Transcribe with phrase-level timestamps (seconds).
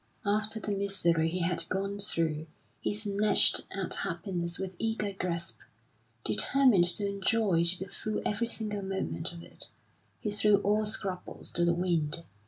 [0.25, 2.47] After the misery he had gone through,
[2.79, 5.59] he snatched at happiness with eager grasp,
[6.25, 9.69] determined to enjoy to the full every single moment of it.
[10.19, 12.23] He threw all scruples to the wind.